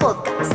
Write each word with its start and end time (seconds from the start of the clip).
Podcast. 0.00 0.52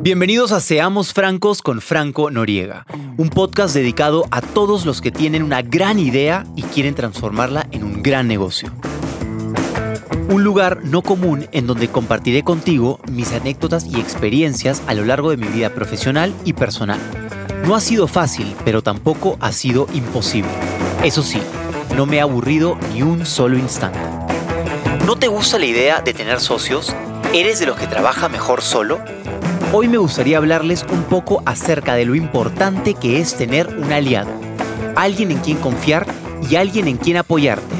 Bienvenidos 0.00 0.52
a 0.52 0.60
Seamos 0.60 1.12
Francos 1.12 1.60
con 1.60 1.80
Franco 1.80 2.30
Noriega, 2.30 2.86
un 3.16 3.30
podcast 3.30 3.74
dedicado 3.74 4.26
a 4.30 4.40
todos 4.40 4.86
los 4.86 5.00
que 5.00 5.10
tienen 5.10 5.42
una 5.42 5.62
gran 5.62 5.98
idea 5.98 6.46
y 6.54 6.62
quieren 6.62 6.94
transformarla 6.94 7.66
en 7.72 7.82
un 7.82 8.00
gran 8.02 8.28
negocio. 8.28 8.72
Un 10.30 10.44
lugar 10.44 10.84
no 10.84 11.02
común 11.02 11.46
en 11.50 11.66
donde 11.66 11.88
compartiré 11.88 12.44
contigo 12.44 13.00
mis 13.10 13.32
anécdotas 13.32 13.86
y 13.86 13.98
experiencias 13.98 14.82
a 14.86 14.94
lo 14.94 15.04
largo 15.04 15.30
de 15.30 15.36
mi 15.36 15.48
vida 15.48 15.70
profesional 15.70 16.32
y 16.44 16.52
personal. 16.52 17.00
No 17.66 17.74
ha 17.74 17.80
sido 17.80 18.06
fácil, 18.06 18.54
pero 18.64 18.82
tampoco 18.82 19.36
ha 19.40 19.50
sido 19.50 19.88
imposible. 19.94 20.50
Eso 21.02 21.22
sí, 21.22 21.40
no 21.96 22.06
me 22.06 22.20
ha 22.20 22.24
aburrido 22.24 22.78
ni 22.92 23.02
un 23.02 23.26
solo 23.26 23.58
instante. 23.58 23.98
¿No 25.06 25.16
te 25.16 25.28
gusta 25.28 25.58
la 25.58 25.66
idea 25.66 26.00
de 26.00 26.14
tener 26.14 26.40
socios? 26.40 26.94
¿Eres 27.32 27.60
de 27.60 27.66
los 27.66 27.78
que 27.78 27.86
trabaja 27.86 28.28
mejor 28.28 28.62
solo? 28.62 29.00
Hoy 29.72 29.88
me 29.88 29.98
gustaría 29.98 30.38
hablarles 30.38 30.84
un 30.90 31.02
poco 31.04 31.42
acerca 31.44 31.94
de 31.94 32.04
lo 32.04 32.14
importante 32.14 32.94
que 32.94 33.20
es 33.20 33.36
tener 33.36 33.66
un 33.68 33.92
aliado, 33.92 34.30
alguien 34.96 35.30
en 35.30 35.38
quien 35.38 35.58
confiar 35.58 36.06
y 36.48 36.56
alguien 36.56 36.88
en 36.88 36.96
quien 36.96 37.18
apoyarte. 37.18 37.74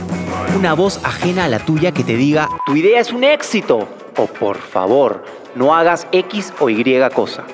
Una 0.57 0.75
voz 0.75 1.01
ajena 1.05 1.45
a 1.45 1.49
la 1.49 1.59
tuya 1.59 1.93
que 1.93 2.05
te 2.05 2.17
diga, 2.17 2.49
tu 2.67 2.77
idea 2.77 3.01
es 3.01 3.13
un 3.13 3.25
éxito, 3.25 3.89
o 4.17 4.27
por 4.27 4.59
favor, 4.59 5.25
no 5.55 5.75
hagas 5.75 6.07
X 6.13 6.53
o 6.61 6.69
Y 6.69 6.85
cosa. 7.15 7.45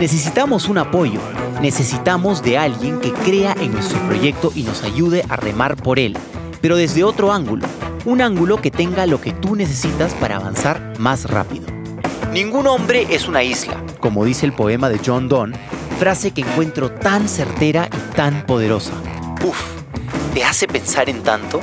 Necesitamos 0.00 0.68
un 0.68 0.78
apoyo, 0.78 1.20
necesitamos 1.60 2.42
de 2.42 2.58
alguien 2.58 3.00
que 3.00 3.12
crea 3.12 3.54
en 3.60 3.72
nuestro 3.72 3.98
proyecto 4.00 4.52
y 4.54 4.62
nos 4.62 4.82
ayude 4.82 5.24
a 5.28 5.36
remar 5.36 5.76
por 5.76 5.98
él, 5.98 6.16
pero 6.60 6.76
desde 6.76 7.04
otro 7.04 7.32
ángulo, 7.32 7.66
un 8.04 8.20
ángulo 8.20 8.60
que 8.60 8.70
tenga 8.70 9.06
lo 9.06 9.20
que 9.20 9.32
tú 9.32 9.56
necesitas 9.56 10.12
para 10.14 10.36
avanzar 10.36 10.94
más 10.98 11.24
rápido. 11.24 11.66
Ningún 12.32 12.66
hombre 12.66 13.06
es 13.10 13.26
una 13.26 13.42
isla, 13.42 13.82
como 14.00 14.24
dice 14.24 14.44
el 14.44 14.52
poema 14.52 14.88
de 14.88 15.00
John 15.04 15.28
Donne, 15.28 15.56
frase 15.98 16.32
que 16.32 16.42
encuentro 16.42 16.90
tan 16.90 17.28
certera 17.28 17.88
y 17.90 18.14
tan 18.14 18.44
poderosa. 18.44 18.92
Uf, 19.42 19.58
¿te 20.34 20.44
hace 20.44 20.68
pensar 20.68 21.08
en 21.08 21.22
tanto? 21.22 21.60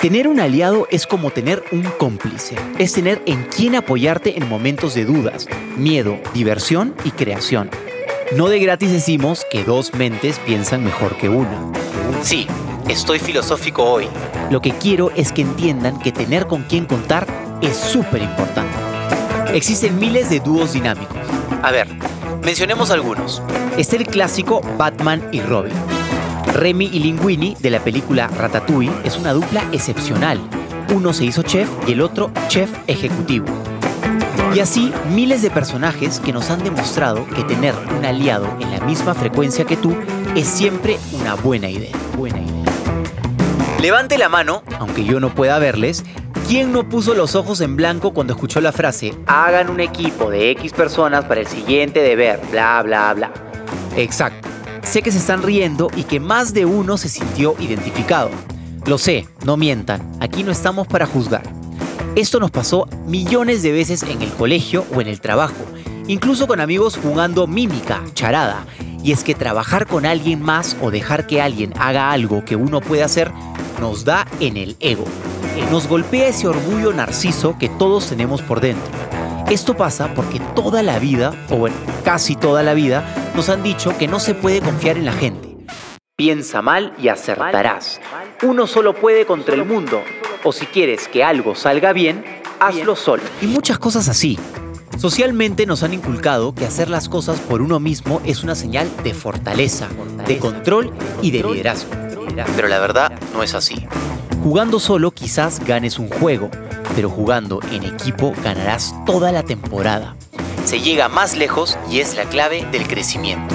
Tener 0.00 0.28
un 0.28 0.40
aliado 0.40 0.88
es 0.90 1.06
como 1.06 1.30
tener 1.30 1.62
un 1.72 1.82
cómplice, 1.82 2.56
es 2.78 2.94
tener 2.94 3.20
en 3.26 3.44
quien 3.44 3.74
apoyarte 3.74 4.38
en 4.38 4.48
momentos 4.48 4.94
de 4.94 5.04
dudas, 5.04 5.46
miedo, 5.76 6.18
diversión 6.32 6.94
y 7.04 7.10
creación. 7.10 7.68
No 8.34 8.48
de 8.48 8.60
gratis 8.60 8.90
decimos 8.90 9.44
que 9.50 9.62
dos 9.62 9.92
mentes 9.92 10.38
piensan 10.38 10.84
mejor 10.84 11.18
que 11.18 11.28
una. 11.28 11.70
Sí, 12.22 12.46
estoy 12.88 13.18
filosófico 13.18 13.84
hoy. 13.84 14.08
Lo 14.50 14.62
que 14.62 14.72
quiero 14.72 15.10
es 15.16 15.32
que 15.32 15.42
entiendan 15.42 15.98
que 15.98 16.12
tener 16.12 16.46
con 16.46 16.62
quien 16.62 16.86
contar 16.86 17.26
es 17.60 17.76
súper 17.76 18.22
importante. 18.22 18.72
Existen 19.52 19.98
miles 19.98 20.30
de 20.30 20.40
dúos 20.40 20.72
dinámicos. 20.72 21.18
A 21.62 21.70
ver, 21.72 21.88
mencionemos 22.42 22.90
algunos. 22.90 23.42
Está 23.76 23.96
el 23.96 24.06
clásico 24.06 24.62
Batman 24.78 25.28
y 25.30 25.42
Robin. 25.42 25.74
Remy 26.46 26.86
y 26.92 27.00
Linguini 27.00 27.56
de 27.60 27.70
la 27.70 27.80
película 27.80 28.28
Ratatouille 28.28 28.92
es 29.04 29.16
una 29.16 29.32
dupla 29.32 29.64
excepcional. 29.72 30.40
Uno 30.94 31.12
se 31.12 31.24
hizo 31.24 31.42
chef 31.42 31.68
y 31.86 31.92
el 31.92 32.00
otro 32.00 32.30
chef 32.48 32.70
ejecutivo. 32.86 33.46
Y 34.54 34.58
así 34.58 34.92
miles 35.14 35.42
de 35.42 35.50
personajes 35.50 36.18
que 36.18 36.32
nos 36.32 36.50
han 36.50 36.64
demostrado 36.64 37.26
que 37.28 37.44
tener 37.44 37.74
un 37.96 38.04
aliado 38.04 38.48
en 38.60 38.70
la 38.72 38.80
misma 38.80 39.14
frecuencia 39.14 39.64
que 39.64 39.76
tú 39.76 39.94
es 40.34 40.48
siempre 40.48 40.98
una 41.12 41.34
buena 41.34 41.68
idea. 41.68 41.96
Buena 42.16 42.40
idea. 42.40 42.64
Levante 43.80 44.18
la 44.18 44.28
mano, 44.28 44.62
aunque 44.78 45.04
yo 45.04 45.20
no 45.20 45.34
pueda 45.34 45.58
verles, 45.58 46.04
¿quién 46.48 46.72
no 46.72 46.88
puso 46.88 47.14
los 47.14 47.34
ojos 47.36 47.60
en 47.60 47.76
blanco 47.76 48.12
cuando 48.12 48.32
escuchó 48.32 48.60
la 48.60 48.72
frase 48.72 49.14
hagan 49.26 49.70
un 49.70 49.80
equipo 49.80 50.30
de 50.30 50.50
X 50.50 50.72
personas 50.72 51.24
para 51.24 51.40
el 51.40 51.46
siguiente 51.46 52.00
deber, 52.00 52.40
bla, 52.50 52.82
bla, 52.82 53.14
bla? 53.14 53.30
Exacto. 53.96 54.49
Sé 54.90 55.02
que 55.02 55.12
se 55.12 55.18
están 55.18 55.44
riendo 55.44 55.88
y 55.94 56.02
que 56.02 56.18
más 56.18 56.52
de 56.52 56.64
uno 56.64 56.96
se 56.96 57.08
sintió 57.08 57.54
identificado. 57.60 58.28
Lo 58.86 58.98
sé, 58.98 59.28
no 59.44 59.56
mientan, 59.56 60.02
aquí 60.18 60.42
no 60.42 60.50
estamos 60.50 60.88
para 60.88 61.06
juzgar. 61.06 61.44
Esto 62.16 62.40
nos 62.40 62.50
pasó 62.50 62.88
millones 63.06 63.62
de 63.62 63.70
veces 63.70 64.02
en 64.02 64.20
el 64.20 64.30
colegio 64.30 64.84
o 64.92 65.00
en 65.00 65.06
el 65.06 65.20
trabajo, 65.20 65.64
incluso 66.08 66.48
con 66.48 66.60
amigos 66.60 66.98
jugando 67.00 67.46
mímica, 67.46 68.02
charada. 68.14 68.66
Y 69.04 69.12
es 69.12 69.22
que 69.22 69.36
trabajar 69.36 69.86
con 69.86 70.06
alguien 70.06 70.42
más 70.42 70.76
o 70.82 70.90
dejar 70.90 71.28
que 71.28 71.40
alguien 71.40 71.72
haga 71.78 72.10
algo 72.10 72.44
que 72.44 72.56
uno 72.56 72.80
puede 72.80 73.04
hacer 73.04 73.30
nos 73.80 74.04
da 74.04 74.26
en 74.40 74.56
el 74.56 74.76
ego. 74.80 75.04
Nos 75.70 75.86
golpea 75.86 76.26
ese 76.26 76.48
orgullo 76.48 76.92
narciso 76.92 77.56
que 77.60 77.68
todos 77.68 78.08
tenemos 78.08 78.42
por 78.42 78.60
dentro. 78.60 79.09
Esto 79.50 79.76
pasa 79.76 80.14
porque 80.14 80.38
toda 80.54 80.80
la 80.84 81.00
vida, 81.00 81.34
o 81.50 81.56
bueno, 81.56 81.74
casi 82.04 82.36
toda 82.36 82.62
la 82.62 82.72
vida, 82.72 83.32
nos 83.34 83.48
han 83.48 83.64
dicho 83.64 83.98
que 83.98 84.06
no 84.06 84.20
se 84.20 84.32
puede 84.32 84.60
confiar 84.60 84.96
en 84.96 85.04
la 85.04 85.12
gente. 85.12 85.56
Piensa 86.16 86.62
mal 86.62 86.94
y 87.02 87.08
acertarás. 87.08 88.00
Uno 88.44 88.68
solo 88.68 88.94
puede 88.94 89.26
contra 89.26 89.56
el 89.56 89.64
mundo. 89.64 90.02
O 90.44 90.52
si 90.52 90.66
quieres 90.66 91.08
que 91.08 91.24
algo 91.24 91.56
salga 91.56 91.92
bien, 91.92 92.24
hazlo 92.60 92.94
solo. 92.94 93.24
Y 93.42 93.46
muchas 93.46 93.80
cosas 93.80 94.08
así. 94.08 94.38
Socialmente 94.98 95.66
nos 95.66 95.82
han 95.82 95.94
inculcado 95.94 96.54
que 96.54 96.64
hacer 96.64 96.88
las 96.88 97.08
cosas 97.08 97.40
por 97.40 97.60
uno 97.60 97.80
mismo 97.80 98.22
es 98.24 98.44
una 98.44 98.54
señal 98.54 98.88
de 99.02 99.14
fortaleza, 99.14 99.88
de 100.28 100.38
control 100.38 100.92
y 101.22 101.32
de 101.32 101.42
liderazgo. 101.42 101.90
Pero 102.54 102.68
la 102.68 102.78
verdad 102.78 103.18
no 103.32 103.42
es 103.42 103.54
así. 103.54 103.84
Jugando 104.44 104.78
solo 104.78 105.10
quizás 105.10 105.58
ganes 105.66 105.98
un 105.98 106.08
juego, 106.08 106.50
pero 106.94 107.10
jugando 107.10 107.60
en 107.70 107.84
equipo 107.84 108.32
ganarás 108.42 108.94
toda 109.06 109.32
la 109.32 109.42
temporada. 109.42 110.16
Se 110.64 110.80
llega 110.80 111.08
más 111.08 111.36
lejos 111.36 111.78
y 111.90 112.00
es 112.00 112.16
la 112.16 112.24
clave 112.24 112.66
del 112.72 112.86
crecimiento. 112.86 113.54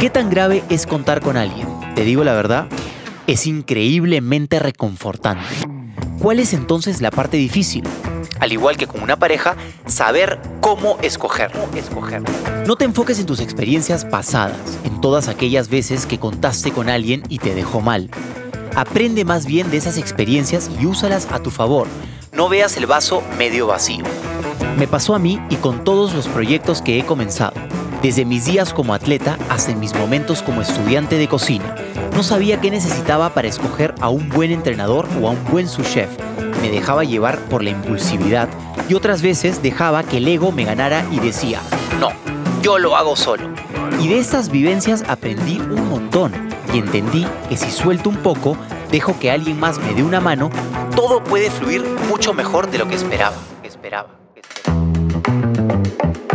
¿Qué 0.00 0.10
tan 0.10 0.30
grave 0.30 0.62
es 0.68 0.86
contar 0.86 1.20
con 1.20 1.36
alguien? 1.36 1.68
Te 1.94 2.04
digo 2.04 2.24
la 2.24 2.32
verdad, 2.32 2.66
es 3.26 3.46
increíblemente 3.46 4.58
reconfortante. 4.58 5.44
¿Cuál 6.18 6.38
es 6.38 6.52
entonces 6.52 7.00
la 7.00 7.10
parte 7.10 7.36
difícil? 7.36 7.84
Al 8.40 8.52
igual 8.52 8.76
que 8.76 8.86
con 8.86 9.02
una 9.02 9.16
pareja, 9.16 9.56
saber 9.86 10.40
cómo 10.60 10.98
escoger. 11.02 11.52
No 12.66 12.76
te 12.76 12.84
enfoques 12.84 13.20
en 13.20 13.26
tus 13.26 13.40
experiencias 13.40 14.04
pasadas, 14.04 14.78
en 14.84 15.00
todas 15.00 15.28
aquellas 15.28 15.68
veces 15.68 16.06
que 16.06 16.18
contaste 16.18 16.72
con 16.72 16.88
alguien 16.88 17.22
y 17.28 17.38
te 17.38 17.54
dejó 17.54 17.80
mal. 17.80 18.10
Aprende 18.74 19.24
más 19.24 19.46
bien 19.46 19.70
de 19.70 19.76
esas 19.76 19.98
experiencias 19.98 20.70
y 20.80 20.86
úsalas 20.86 21.28
a 21.30 21.40
tu 21.40 21.50
favor. 21.50 21.86
No 22.32 22.48
veas 22.48 22.78
el 22.78 22.86
vaso 22.86 23.22
medio 23.36 23.66
vacío. 23.66 24.06
Me 24.78 24.88
pasó 24.88 25.14
a 25.14 25.18
mí 25.18 25.38
y 25.50 25.56
con 25.56 25.84
todos 25.84 26.14
los 26.14 26.28
proyectos 26.28 26.80
que 26.80 26.98
he 26.98 27.04
comenzado. 27.04 27.52
Desde 28.02 28.24
mis 28.24 28.46
días 28.46 28.72
como 28.72 28.94
atleta 28.94 29.38
hasta 29.50 29.74
mis 29.74 29.94
momentos 29.94 30.40
como 30.40 30.62
estudiante 30.62 31.18
de 31.18 31.28
cocina. 31.28 31.74
No 32.14 32.22
sabía 32.22 32.58
qué 32.58 32.70
necesitaba 32.70 33.34
para 33.34 33.48
escoger 33.48 33.94
a 34.00 34.08
un 34.08 34.30
buen 34.30 34.50
entrenador 34.50 35.06
o 35.20 35.28
a 35.28 35.32
un 35.32 35.44
buen 35.50 35.68
sous 35.68 35.86
chef. 35.92 36.08
Me 36.62 36.70
dejaba 36.70 37.04
llevar 37.04 37.38
por 37.50 37.62
la 37.62 37.68
impulsividad 37.68 38.48
y 38.88 38.94
otras 38.94 39.20
veces 39.20 39.62
dejaba 39.62 40.02
que 40.02 40.16
el 40.16 40.26
ego 40.26 40.52
me 40.52 40.64
ganara 40.64 41.04
y 41.10 41.20
decía, 41.20 41.60
no, 42.00 42.12
yo 42.62 42.78
lo 42.78 42.96
hago 42.96 43.14
solo. 43.14 43.50
Y 44.00 44.08
de 44.08 44.18
estas 44.18 44.48
vivencias 44.48 45.04
aprendí 45.06 45.58
un 45.58 45.86
montón 45.90 46.32
y 46.72 46.78
entendí 46.78 47.26
que 47.50 47.58
si 47.58 47.70
suelto 47.70 48.08
un 48.08 48.16
poco, 48.16 48.56
dejo 48.92 49.18
que 49.18 49.30
alguien 49.30 49.58
más 49.58 49.78
me 49.78 49.94
dé 49.94 50.04
una 50.04 50.20
mano, 50.20 50.50
todo 50.94 51.24
puede 51.24 51.50
fluir 51.50 51.82
mucho 52.08 52.34
mejor 52.34 52.70
de 52.70 52.78
lo 52.78 52.86
que 52.86 52.94
esperaba. 52.94 53.34
esperaba. 53.64 54.10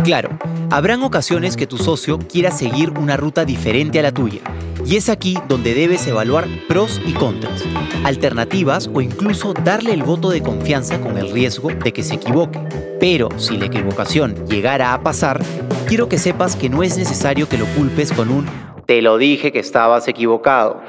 Claro, 0.02 0.30
habrán 0.70 1.02
ocasiones 1.02 1.56
que 1.56 1.66
tu 1.66 1.78
socio 1.78 2.18
quiera 2.18 2.50
seguir 2.50 2.90
una 2.98 3.16
ruta 3.16 3.44
diferente 3.44 4.00
a 4.00 4.02
la 4.02 4.12
tuya, 4.12 4.40
y 4.84 4.96
es 4.96 5.08
aquí 5.08 5.38
donde 5.48 5.72
debes 5.72 6.06
evaluar 6.06 6.48
pros 6.66 7.00
y 7.06 7.12
contras, 7.12 7.62
alternativas 8.04 8.90
o 8.92 9.00
incluso 9.00 9.52
darle 9.52 9.92
el 9.92 10.02
voto 10.02 10.30
de 10.30 10.42
confianza 10.42 11.00
con 11.00 11.16
el 11.16 11.30
riesgo 11.30 11.68
de 11.68 11.92
que 11.92 12.02
se 12.02 12.14
equivoque. 12.14 12.58
Pero 12.98 13.28
si 13.36 13.56
la 13.56 13.66
equivocación 13.66 14.46
llegara 14.46 14.94
a 14.94 15.02
pasar, 15.02 15.40
quiero 15.86 16.08
que 16.08 16.18
sepas 16.18 16.56
que 16.56 16.68
no 16.68 16.82
es 16.82 16.96
necesario 16.96 17.48
que 17.48 17.58
lo 17.58 17.66
culpes 17.66 18.12
con 18.12 18.30
un 18.30 18.46
te 18.88 19.02
lo 19.02 19.18
dije 19.18 19.52
que 19.52 19.58
estabas 19.58 20.08
equivocado. 20.08 20.80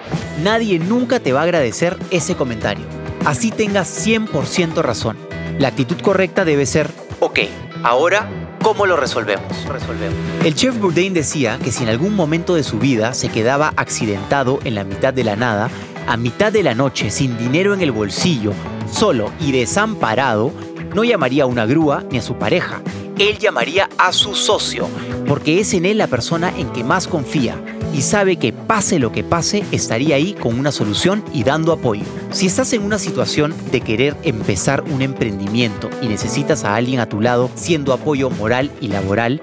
Nadie 0.41 0.79
nunca 0.79 1.19
te 1.19 1.33
va 1.33 1.41
a 1.41 1.43
agradecer 1.43 1.97
ese 2.11 2.33
comentario. 2.33 2.85
Así 3.25 3.51
tengas 3.51 4.07
100% 4.07 4.81
razón. 4.81 5.17
La 5.57 5.67
actitud 5.67 5.99
correcta 5.99 6.45
debe 6.45 6.65
ser, 6.65 6.89
ok, 7.19 7.39
ahora 7.83 8.29
¿Cómo 8.63 8.85
lo 8.85 8.97
resolvemos? 8.97 9.65
resolvemos? 9.67 10.17
El 10.43 10.53
chef 10.53 10.77
Bourdain 10.79 11.13
decía 11.13 11.59
que 11.63 11.71
si 11.71 11.83
en 11.83 11.89
algún 11.89 12.13
momento 12.13 12.55
de 12.55 12.63
su 12.63 12.77
vida 12.77 13.13
se 13.13 13.29
quedaba 13.29 13.73
accidentado 13.77 14.59
en 14.65 14.75
la 14.75 14.83
mitad 14.83 15.13
de 15.13 15.23
la 15.23 15.37
nada, 15.37 15.69
a 16.07 16.17
mitad 16.17 16.51
de 16.51 16.61
la 16.61 16.75
noche, 16.75 17.09
sin 17.09 17.37
dinero 17.37 17.73
en 17.73 17.81
el 17.81 17.93
bolsillo, 17.93 18.51
solo 18.91 19.31
y 19.39 19.53
desamparado, 19.53 20.51
no 20.93 21.05
llamaría 21.05 21.43
a 21.43 21.47
una 21.47 21.65
grúa 21.65 22.03
ni 22.11 22.17
a 22.17 22.21
su 22.21 22.35
pareja. 22.35 22.81
Él 23.17 23.37
llamaría 23.37 23.89
a 23.97 24.11
su 24.11 24.35
socio, 24.35 24.87
porque 25.25 25.61
es 25.61 25.73
en 25.73 25.85
él 25.85 25.97
la 25.97 26.07
persona 26.07 26.53
en 26.57 26.69
que 26.71 26.83
más 26.83 27.07
confía, 27.07 27.55
y 27.93 28.01
sabe 28.01 28.37
que 28.37 28.53
pase 28.53 28.99
lo 28.99 29.11
que 29.11 29.23
pase, 29.23 29.63
estaría 29.71 30.15
ahí 30.15 30.33
con 30.33 30.59
una 30.59 30.71
solución 30.71 31.23
y 31.33 31.43
dando 31.43 31.71
apoyo. 31.71 32.03
Si 32.31 32.45
estás 32.45 32.73
en 32.73 32.83
una 32.83 32.99
situación 32.99 33.53
de 33.71 33.81
querer 33.81 34.15
empezar 34.23 34.83
un 34.83 35.01
emprendimiento 35.01 35.89
y 36.01 36.07
necesitas 36.07 36.63
a 36.63 36.75
alguien 36.75 36.99
a 36.99 37.09
tu 37.09 37.21
lado 37.21 37.49
siendo 37.55 37.93
apoyo 37.93 38.29
moral 38.29 38.71
y 38.81 38.87
laboral, 38.87 39.41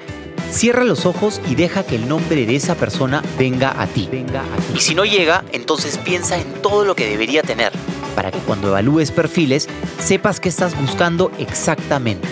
Cierra 0.50 0.84
los 0.84 1.06
ojos 1.06 1.40
y 1.50 1.56
deja 1.56 1.82
que 1.82 1.96
el 1.96 2.08
nombre 2.08 2.46
de 2.46 2.54
esa 2.54 2.76
persona 2.76 3.22
venga 3.36 3.82
a 3.82 3.86
ti. 3.88 4.08
Venga 4.10 4.44
Y 4.74 4.78
si 4.78 4.94
no 4.94 5.04
llega, 5.04 5.44
entonces 5.52 5.98
piensa 5.98 6.38
en 6.38 6.62
todo 6.62 6.84
lo 6.84 6.94
que 6.94 7.08
debería 7.10 7.42
tener 7.42 7.72
para 8.16 8.30
que 8.30 8.38
cuando 8.38 8.68
evalúes 8.68 9.10
perfiles 9.12 9.68
sepas 10.00 10.40
qué 10.40 10.48
estás 10.48 10.80
buscando 10.80 11.30
exactamente. 11.38 12.26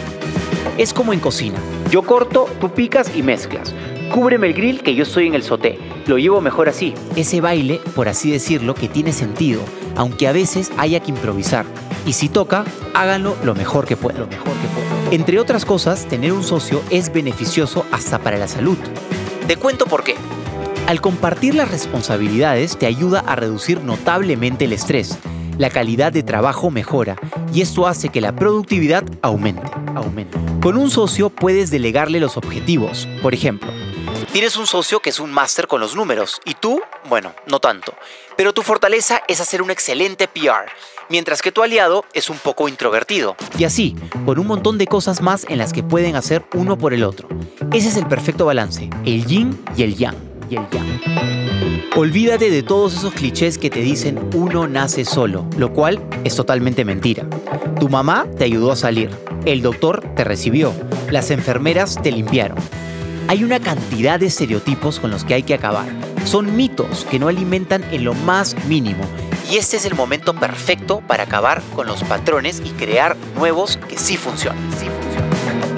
Es 0.79 0.93
como 0.95 1.13
en 1.13 1.21
cocina. 1.21 1.59
Yo 1.91 2.03
corto, 2.03 2.49
tú 2.61 2.71
picas 2.71 3.15
y 3.15 3.23
mezclas. 3.23 3.75
Cúbreme 4.15 4.47
el 4.47 4.55
grill 4.55 4.81
que 4.81 4.95
yo 4.95 5.03
estoy 5.03 5.27
en 5.27 5.35
el 5.35 5.43
soté. 5.43 5.77
Lo 6.07 6.19
llevo 6.19 6.41
mejor 6.41 6.69
así. 6.69 6.95
Ese 7.17 7.41
baile, 7.41 7.81
por 7.97 8.09
así 8.09 8.31
decirlo, 8.31 8.77
que 8.77 8.87
tiene 8.87 9.13
sentido, 9.13 9.61
aunque 9.97 10.29
a 10.29 10.33
veces 10.33 10.71
haya 10.79 11.01
que 11.01 11.11
improvisar. 11.11 11.67
Y 12.07 12.13
si 12.13 12.29
toca, 12.29 12.65
háganlo 12.95 13.35
lo 13.43 13.57
mejor 13.57 13.87
que 13.87 13.97
puedan. 13.97 14.29
Entre 15.11 15.41
otras 15.41 15.65
cosas, 15.65 16.07
tener 16.07 16.33
un 16.33 16.45
socio 16.45 16.81
es 16.91 17.13
beneficioso 17.13 17.87
hasta 17.91 18.21
para 18.21 18.39
la 18.39 18.47
salud. 18.47 18.79
Te 19.49 19.57
cuento 19.57 19.87
por 19.87 20.05
qué. 20.05 20.15
Al 20.87 21.01
compartir 21.01 21.57
las 21.57 21.73
responsabilidades 21.73 22.77
te 22.77 22.87
ayuda 22.87 23.19
a 23.19 23.35
reducir 23.35 23.83
notablemente 23.83 24.67
el 24.67 24.75
estrés, 24.75 25.19
la 25.59 25.71
calidad 25.71 26.13
de 26.13 26.23
trabajo 26.23 26.71
mejora 26.71 27.17
y 27.53 27.63
esto 27.63 27.89
hace 27.89 28.11
que 28.11 28.21
la 28.21 28.37
productividad 28.37 29.03
aumente. 29.23 29.84
Aumente. 29.97 30.39
Con 30.61 30.77
un 30.77 30.91
socio 30.91 31.31
puedes 31.31 31.71
delegarle 31.71 32.21
los 32.21 32.37
objetivos. 32.37 33.09
Por 33.23 33.35
ejemplo, 33.35 33.71
tienes 34.33 34.57
un 34.57 34.67
socio 34.67 35.01
que 35.01 35.11
es 35.11 35.21
un 35.21 35.33
máster 35.33 35.67
con 35.67 35.81
los 35.81 35.95
números 35.95 36.41
y 36.45 36.55
tú, 36.55 36.81
bueno, 37.09 37.35
no 37.47 37.61
tanto. 37.61 37.95
Pero 38.37 38.53
tu 38.53 38.63
fortaleza 38.63 39.23
es 39.29 39.41
hacer 39.41 39.63
un 39.63 39.71
excelente 39.71 40.29
PR 40.29 40.71
mientras 41.09 41.43
que 41.43 41.53
tu 41.53 41.63
aliado 41.63 42.05
es 42.13 42.31
un 42.31 42.39
poco 42.39 42.69
introvertido. 42.69 43.37
Y 43.59 43.65
así, 43.65 43.97
con 44.25 44.39
un 44.39 44.47
montón 44.47 44.79
de 44.79 44.87
cosas 44.87 45.21
más 45.21 45.47
en 45.49 45.59
las 45.59 45.73
que 45.73 45.83
pueden 45.83 46.17
hacer 46.17 46.45
uno 46.55 46.79
por 46.79 46.95
el 46.95 47.05
otro. 47.05 47.29
Ese 47.73 47.89
es 47.89 47.97
el 47.97 48.07
perfecto 48.07 48.47
balance, 48.47 48.91
el 49.05 49.27
yin 49.27 49.63
y 49.77 49.83
el 49.83 49.97
yang. 49.97 50.17
Y 50.51 50.57
el 50.57 50.69
yang. 50.71 51.85
Olvídate 51.97 52.51
de 52.51 52.63
todos 52.63 52.95
esos 52.95 53.15
clichés 53.15 53.57
que 53.57 53.71
te 53.71 53.81
dicen 53.81 54.29
uno 54.35 54.67
nace 54.67 55.05
solo, 55.05 55.47
lo 55.57 55.73
cual 55.73 56.05
es 56.25 56.35
totalmente 56.35 56.85
mentira. 56.85 57.25
Tu 57.79 57.89
mamá 57.89 58.27
te 58.37 58.45
ayudó 58.45 58.73
a 58.73 58.77
salir, 58.77 59.11
el 59.45 59.63
doctor 59.63 60.07
te 60.17 60.25
recibió, 60.25 60.73
las 61.11 61.31
enfermeras 61.31 62.01
te 62.03 62.11
limpiaron. 62.11 62.59
Hay 63.29 63.45
una 63.45 63.61
cantidad 63.61 64.21
de 64.21 64.27
estereotipos 64.27 65.01
con 65.01 65.11
los 65.11 65.25
que 65.25 65.35
hay 65.35 65.43
que 65.43 65.55
acabar. 65.55 65.87
Son 66.25 66.57
mitos 66.57 67.07
que 67.11 67.19
no 67.19 67.29
alimentan 67.29 67.85
en 67.93 68.05
lo 68.05 68.15
más 68.15 68.57
mínimo 68.67 69.05
y 69.51 69.57
este 69.57 69.77
es 69.77 69.85
el 69.85 69.95
momento 69.95 70.35
perfecto 70.35 71.03
para 71.07 71.25
acabar 71.25 71.63
con 71.75 71.87
los 71.87 72.03
patrones 72.05 72.63
y 72.65 72.71
crear 72.71 73.17
nuevos 73.37 73.79
que 73.89 73.99
sí 73.99 74.17
funcionan. 74.17 74.63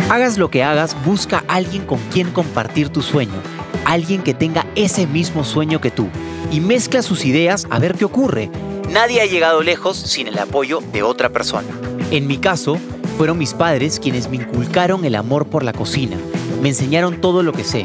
Hagas 0.09 0.39
lo 0.39 0.51
que 0.51 0.63
hagas, 0.63 0.97
busca 1.05 1.45
alguien 1.49 1.85
con 1.85 1.99
quien 2.13 2.31
compartir 2.31 2.91
tu 2.91 3.03
sueño, 3.03 3.43
alguien 3.85 4.23
que 4.23 4.35
tenga 4.35 4.65
ese 4.77 5.07
mismo 5.07 5.45
sueño 5.45 5.81
que 5.81 5.91
tú 5.91 6.09
y 6.53 6.61
mezcla 6.61 7.03
sus 7.03 7.25
ideas 7.25 7.67
a 7.71 7.79
ver 7.81 7.95
qué 7.95 8.05
ocurre. 8.05 8.51
Nadie 8.91 9.21
ha 9.21 9.27
llegado 9.27 9.63
lejos 9.63 9.97
sin 9.97 10.29
el 10.29 10.39
apoyo 10.39 10.81
de 10.93 11.03
otra 11.03 11.31
persona. 11.31 11.69
En 12.13 12.29
mi 12.29 12.39
caso, 12.39 12.79
fueron 13.17 13.39
mis 13.39 13.55
padres 13.55 13.99
quienes 14.01 14.29
me 14.29 14.37
inculcaron 14.37 15.05
el 15.05 15.15
amor 15.15 15.47
por 15.47 15.63
la 15.63 15.73
cocina, 15.73 16.17
me 16.63 16.69
enseñaron 16.69 17.21
todo 17.21 17.43
lo 17.43 17.53
que 17.53 17.65
sé. 17.65 17.85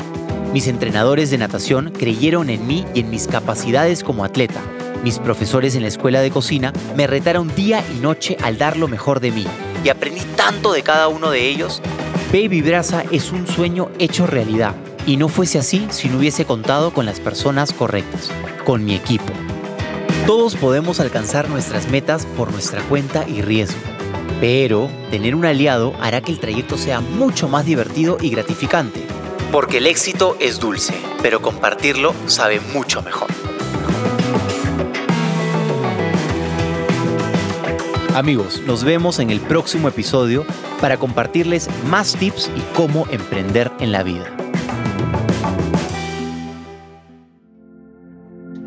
Mis 0.54 0.68
entrenadores 0.68 1.31
de 1.31 1.38
natación 1.38 1.92
creyeron 1.98 2.50
en 2.50 2.68
mí 2.68 2.86
y 2.94 3.00
en 3.00 3.10
mis 3.10 3.28
capacidades 3.28 4.04
como 4.04 4.25
atleta 4.25 4.62
mis 5.04 5.18
profesores 5.18 5.75
en 5.75 5.81
la 5.81 5.88
escuela 5.88 6.22
de 6.22 6.30
cocina 6.30 6.74
me 6.95 7.07
retaron 7.07 7.54
día 7.56 7.83
y 7.95 8.00
noche 8.00 8.38
al 8.44 8.57
dar 8.57 8.78
lo 8.78 8.88
mejor 8.88 9.19
de 9.19 9.31
mí 9.31 9.48
y 9.83 9.89
aprendí 9.89 10.22
tanto 10.36 10.74
de 10.74 10.83
cada 10.83 11.07
uno 11.07 11.31
de 11.31 11.50
ellos. 11.50 11.81
Baby 12.31 12.62
Brasa 12.62 13.04
es 13.12 13.31
un 13.31 13.48
sueño 13.48 13.89
hecho 13.98 14.27
realidad 14.27 14.75
y 15.07 15.18
no 15.18 15.27
fuese 15.27 15.57
así 15.57 15.88
si 15.89 16.07
no 16.07 16.19
hubiese 16.19 16.45
contado 16.45 16.94
con 16.94 17.06
las 17.06 17.19
personas 17.19 17.74
correctas, 17.74 18.30
con 18.63 18.86
mi 18.86 18.94
equipo. 18.94 19.34
Todos 20.27 20.56
podemos 20.56 21.00
alcanzar 21.00 21.50
nuestras 21.50 21.89
metas 21.89 22.27
por 22.38 22.51
nuestra 22.51 22.81
cuenta 22.84 23.27
y 23.27 23.42
riesgo, 23.42 23.80
pero 24.39 24.89
tener 25.10 25.36
un 25.36 25.45
aliado 25.45 25.94
hará 26.00 26.22
que 26.22 26.31
el 26.31 26.39
trayecto 26.39 26.78
sea 26.78 27.01
mucho 27.01 27.48
más 27.48 27.66
divertido 27.66 28.18
y 28.22 28.30
gratificante, 28.30 29.01
porque 29.51 29.78
el 29.78 29.88
éxito 29.88 30.38
es 30.39 30.60
dulce, 30.60 30.94
pero 31.22 31.42
compartirlo 31.42 32.13
sabe 32.28 32.60
mucho 32.74 33.01
mejor. 33.01 33.30
Amigos, 38.13 38.62
nos 38.68 38.83
vemos 38.83 39.19
en 39.19 39.30
el 39.30 39.39
próximo 39.39 39.88
episodio 39.88 40.45
para 40.81 40.98
compartirles 40.98 41.69
más 41.89 42.13
tips 42.16 42.51
y 42.57 42.62
cómo 42.75 43.07
emprender 43.10 43.72
en 43.80 43.92
la 43.92 44.04
vida. 44.04 44.36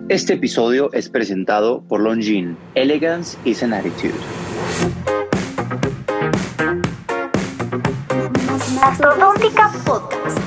Este 0.08 0.34
episodio 0.34 0.90
es 0.92 1.08
presentado 1.08 1.82
por 1.88 2.00
Longines. 2.00 2.56
Elegance 2.74 3.36
is 3.44 3.62
an 3.62 3.72
attitude. 3.72 4.14
Podcast. 9.50 10.43